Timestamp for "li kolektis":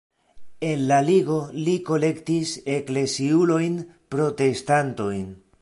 1.67-2.55